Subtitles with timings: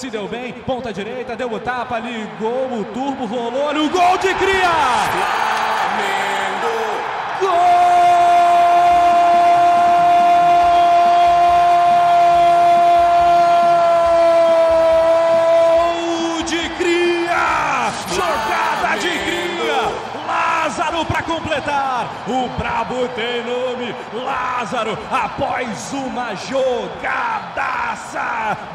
[0.00, 4.16] Se deu bem, ponta direita, deu o tapa, ligou o turbo, rolou, olha o gol
[4.18, 4.70] de cria!
[5.90, 6.68] Flamengo!
[7.40, 7.97] Gol
[20.98, 22.08] Lázaro para completar.
[22.26, 23.94] O Brabo tem nome.
[24.12, 28.18] Lázaro após uma jogadaça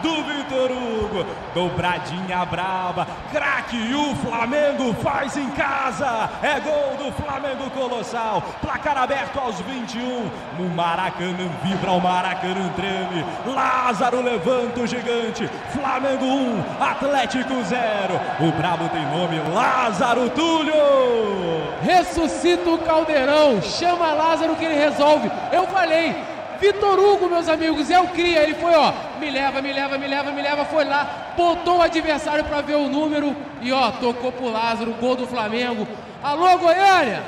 [0.02, 1.26] do Vitor Hugo.
[1.54, 3.05] Dobradinha braba.
[3.32, 6.30] Craque o Flamengo faz em casa.
[6.41, 8.41] É gol do Flamengo Colossal.
[8.62, 10.32] Placar aberto aos 21.
[10.60, 13.26] O Maracanã vibra, o Maracanã treme.
[13.46, 15.49] Lázaro levanta o gigante.
[15.71, 18.20] Flamengo 1, Atlético 0.
[18.40, 21.62] O Brabo tem nome Lázaro Túlio.
[21.84, 25.30] Ressuscita o caldeirão, chama Lázaro que ele resolve.
[25.52, 26.16] Eu falei,
[26.60, 28.41] Vitor Hugo, meus amigos, é o cria.
[28.41, 30.64] Ele foi, ó, me leva, me leva, me leva, me leva.
[30.64, 35.16] Foi lá, botou o adversário para ver o número e, ó, tocou pro Lázaro, gol
[35.16, 35.85] do Flamengo.
[36.24, 37.22] Alô, Goiânia!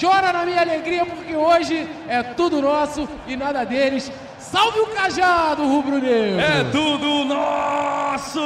[0.00, 4.10] Chora na minha alegria porque hoje é tudo nosso e nada deles.
[4.38, 6.40] Salve o cajado, rubro-negro!
[6.40, 7.93] É tudo nosso,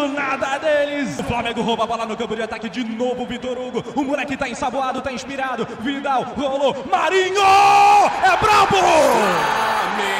[0.08, 1.18] nada deles.
[1.18, 3.26] O Flamengo rouba a bola no campo de ataque de novo.
[3.26, 5.66] Vitor Hugo, o moleque tá ensaboado, tá inspirado.
[5.80, 7.40] Vidal rolou, Marinho!
[8.22, 8.76] É brabo!
[8.76, 10.18] Flamengo!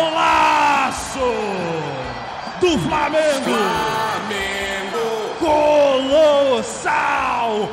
[0.00, 1.20] Golaço
[2.60, 3.44] do Flamengo!
[3.44, 5.04] Flamengo!
[6.50, 7.68] Colossal!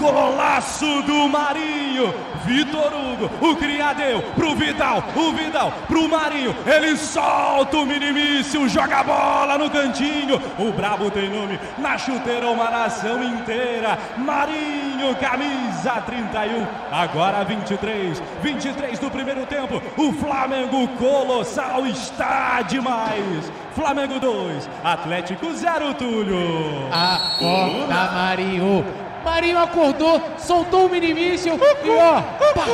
[0.00, 2.12] Golaço do Marinho!
[2.44, 9.00] Vitor Hugo, o criadeu pro Vidal, o Vidal pro Marinho, ele solta o minimício, joga
[9.00, 10.40] a bola no cantinho.
[10.58, 13.98] O Brabo tem nome na chuteira, uma nação inteira.
[14.16, 19.82] Marinho, camisa 31, agora 23, 23 do primeiro tempo.
[19.96, 23.52] O Flamengo Colossal está demais.
[23.74, 26.88] Flamengo 2, Atlético 0, Túlio.
[26.90, 29.09] Acorda, Marinho.
[29.40, 32.20] Marinho acordou, soltou o minimício e ó,
[32.52, 32.66] pá,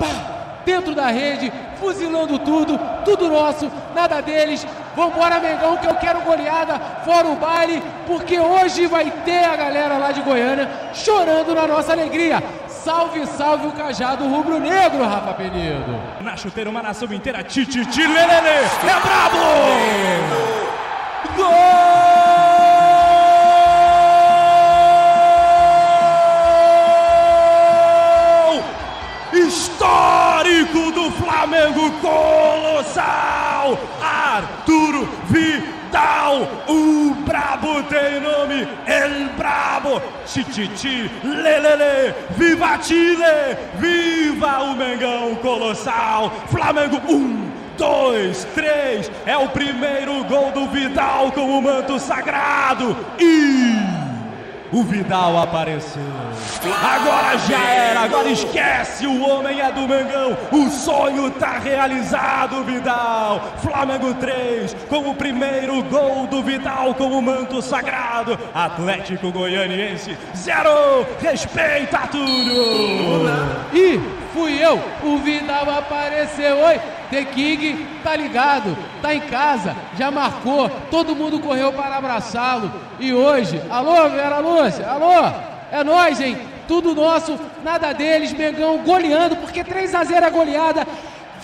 [0.00, 0.06] pá,
[0.64, 4.66] dentro da rede, fuzilando tudo, tudo nosso, nada deles.
[4.96, 9.98] Vambora, Mengão, que eu quero goleada, fora o baile, porque hoje vai ter a galera
[9.98, 12.42] lá de Goiânia chorando na nossa alegria.
[12.66, 16.00] Salve, salve o cajado rubro-negro, Rafa Penido.
[16.22, 19.36] Na chuteira, uma nação inteira, tititi, lelele, é brabo!
[21.36, 21.85] Gol!
[35.96, 46.30] Vidal, o brabo tem nome, El Brabo, Tititi, Lelele, Viva Chile, viva o Mengão Colossal,
[46.50, 49.10] Flamengo 1, dois, três.
[49.24, 52.94] É o primeiro gol do Vidal com o manto sagrado.
[53.18, 53.65] E
[54.76, 56.02] o Vidal apareceu.
[56.82, 59.06] Agora já era, agora esquece.
[59.06, 60.36] O homem é do Mengão.
[60.52, 63.40] O sonho tá realizado, Vidal.
[63.62, 68.38] Flamengo 3, com o primeiro gol do Vidal com o manto sagrado.
[68.54, 71.06] Atlético Goianiense 0.
[71.22, 73.26] Respeita tudo.
[73.72, 76.58] E fui eu, o Vidal apareceu.
[76.58, 76.78] Oi,
[77.10, 82.70] The King tá ligado, tá em casa, já marcou, todo mundo correu para abraçá-lo.
[83.00, 85.32] E hoje, alô, Vera Lúcia, alô,
[85.72, 86.36] é nós, hein?
[86.68, 90.86] Tudo nosso, nada deles, Mengão goleando, porque 3 a 0 é goleada.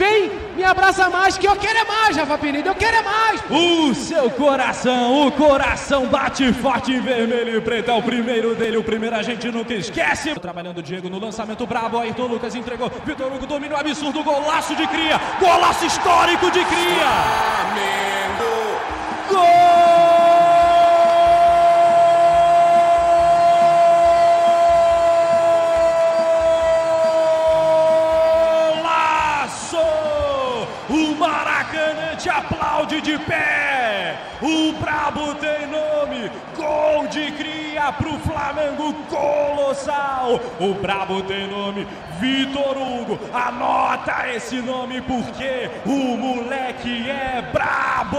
[0.02, 3.40] Vem, me abraça mais, que eu quero é mais, Rafa Penido, eu quero é mais.
[3.48, 7.92] O seu coração, o coração bate forte em vermelho e preto.
[7.92, 10.34] É o primeiro dele, o primeiro a gente nunca esquece.
[10.40, 11.98] Trabalhando o Diego no lançamento brabo.
[11.98, 12.90] Ayrton Lucas entregou.
[13.06, 14.24] Vitor Hugo domínio absurdo.
[14.24, 15.20] Golaço de cria.
[15.38, 17.08] Golaço histórico de cria.
[17.70, 18.50] Flamengo!
[19.30, 19.81] Golaço!
[33.00, 34.16] De pé.
[34.40, 36.30] O Brabo tem nome.
[36.56, 37.30] Gol de
[37.82, 40.40] cria pro Flamengo Colossal.
[40.60, 41.86] O Brabo tem nome.
[42.20, 43.18] Vitor Hugo.
[43.34, 48.18] Anota esse nome porque o moleque é brabo.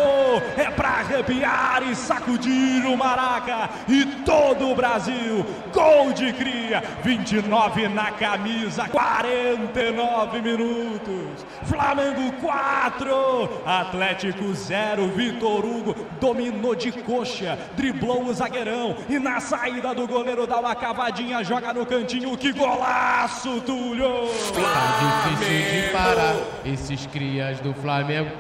[0.57, 5.45] É pra arrepiar e sacudir o Maraca e todo o Brasil.
[5.71, 6.83] Gol de cria.
[7.03, 8.89] 29 na camisa.
[8.89, 11.45] 49 minutos.
[11.63, 13.61] Flamengo 4.
[13.65, 15.07] Atlético 0.
[15.09, 17.57] Vitor Hugo dominou de coxa.
[17.77, 18.97] Driblou o zagueirão.
[19.07, 22.35] E na saída do goleiro da cavadinha, joga no cantinho.
[22.35, 24.27] Que golaço, Túlio!
[24.51, 26.35] Tá difícil de parar
[26.65, 28.31] esses crias do Flamengo.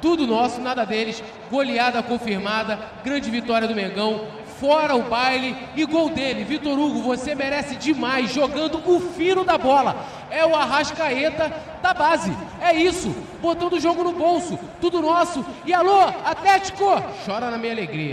[0.00, 1.22] Tudo nosso, nada deles.
[1.50, 4.28] Goleada confirmada, grande vitória do Mengão.
[4.58, 6.42] Fora o baile e gol dele.
[6.44, 10.06] Vitor Hugo, você merece demais jogando o fino da bola.
[10.30, 12.34] É o Arrascaeta da base.
[12.62, 13.14] É isso.
[13.42, 14.58] Botando o jogo no bolso.
[14.80, 15.44] Tudo nosso.
[15.66, 17.02] E alô, Atlético!
[17.26, 18.04] Chora na minha alegria.